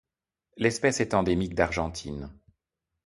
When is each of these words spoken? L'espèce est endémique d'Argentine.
L'espèce 0.57 0.99
est 0.99 1.13
endémique 1.13 1.53
d'Argentine. 1.53 2.33